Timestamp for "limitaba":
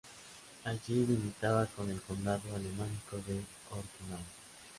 1.05-1.67